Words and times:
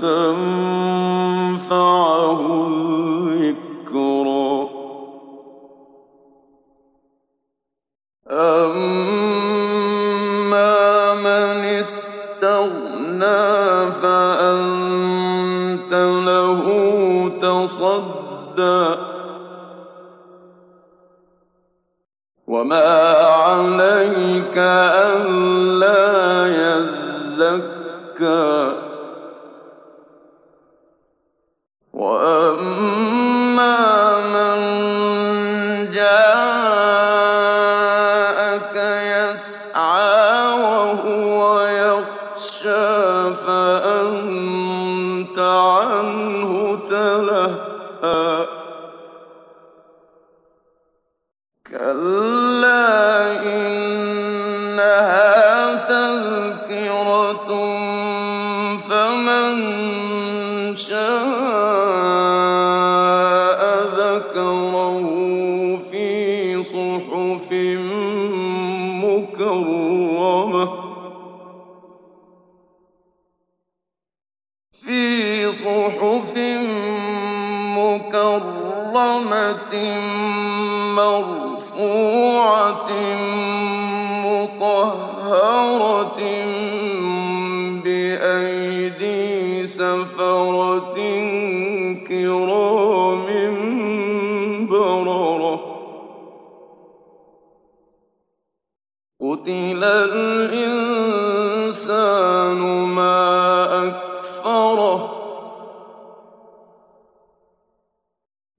فتنفعه 0.00 1.70
الذكرى 3.32 4.68
أما 8.30 9.54
من 11.14 11.64
استغنى 11.80 13.92
فأنت 13.92 15.92
له 16.26 16.64
تصدى. 17.42 18.84
وما 22.46 22.90
عليك 23.22 24.56
ألا 24.56 26.46
يزكى. 27.36 28.79
يخشى 42.40 43.34
فأنت 43.34 45.38
عنه 45.38 46.78
تلهى. 46.90 48.46
كلا 51.70 53.42
إنها 53.44 55.20
تذكرة 55.88 57.48
فمن 58.88 59.56
شاء 60.76 61.10
ذكره 64.00 65.04
في 65.90 66.08
صحف 66.64 67.48
مكرمة. 69.04 70.89
مرفوعة 80.96 82.90
مطهرة 84.26 86.20
بأيدي 87.84 89.66
سفرة 89.66 90.94
كرام 92.08 93.26
بررة 94.66 95.60
قتل 99.20 99.84
الإنسان 99.84 101.00
ما 102.86 103.18
أكفره 103.88 105.19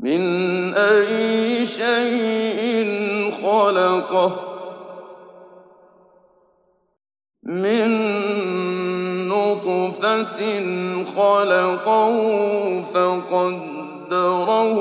من 0.00 0.74
أي 0.74 1.66
شيء 1.66 2.90
خلقه. 3.42 4.36
من 7.42 7.88
نطفة 9.28 10.64
خلقه 11.16 12.12
فقدره 12.82 14.78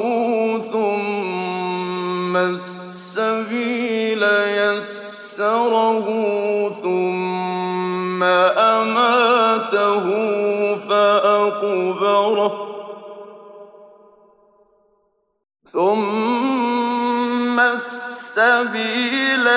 ثم 0.59 2.37
السبيل 2.37 4.23
يسره 4.47 6.07
ثم 6.69 8.23
أماته 8.23 10.05
فأقبره. 10.75 12.66
ثم 15.77 17.59
السبيل 17.59 19.47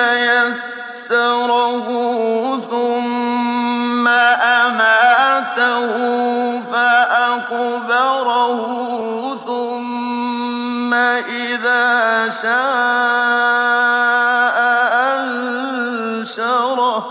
يسره 1.01 1.87
ثم 2.71 4.07
أماته 4.07 5.91
فأقبره 6.61 8.59
ثم 9.45 10.93
إذا 10.93 12.29
شاء 12.29 13.71
أنشره 16.05 17.05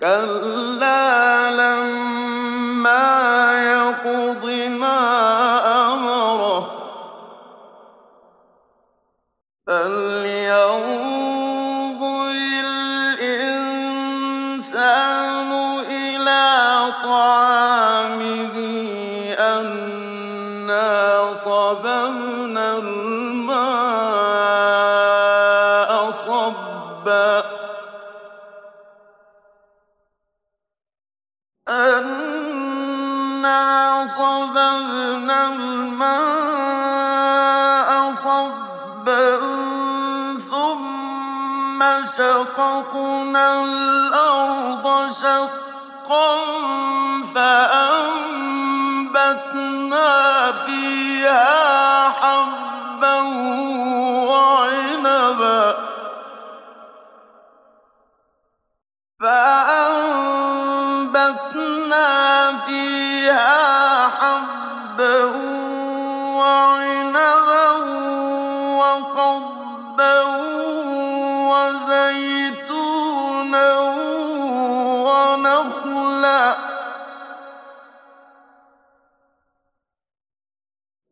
كلا 0.00 0.69
الإنسان 14.74 15.50
إلى 15.90 16.92
طعامه 17.02 18.56
أنا 19.38 21.32
صببنا 21.32 22.76
الماء 22.78 23.50
صبا. 26.10 27.42
أنا 31.68 32.86
صببنا 34.06 35.46
الماء 35.46 36.39
ثم 41.80 42.04
شققنا 42.04 43.64
الأرض 43.64 45.12
شقا 45.12 46.36
فأنبتنا 47.34 48.12
فيها 50.52 52.09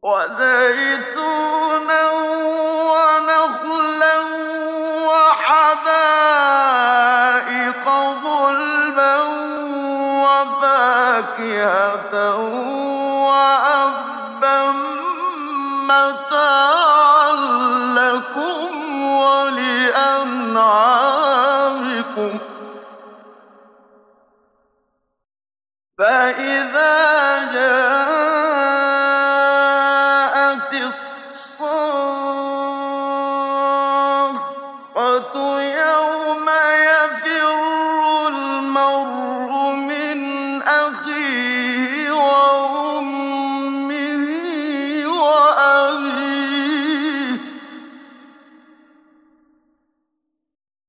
وزيتونا 0.08 2.04
ونخلا 2.92 4.16
وحدائق 5.08 5.88
وفاكهة 10.24 12.14
وأبا 13.28 14.58
لكم 17.98 19.02
ولأنعامكم. 19.02 20.28
فإن 25.98 26.47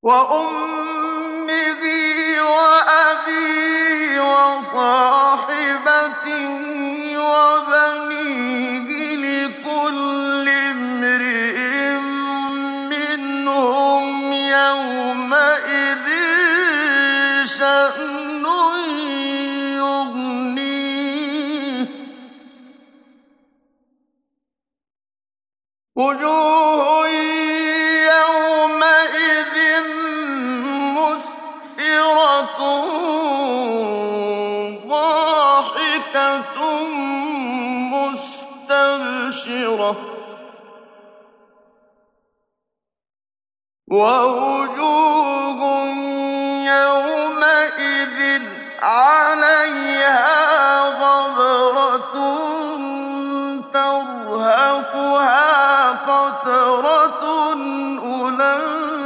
وأمه 0.09 1.83
وأبيه 2.41 4.19
وبنيه 7.17 8.89
لكل 9.15 10.49
امرئ 10.49 11.57
منهم 12.89 14.33
يومئذ 14.33 16.07
شأن 17.45 18.45
يغنيه. 19.77 21.09
ووجوه 43.99 45.61
يومئذ 46.65 48.41
عليها 48.81 50.39
غبرة 50.89 52.15
ترهقها 53.73 55.39
قترة 55.91 57.23
أولئك 58.03 58.98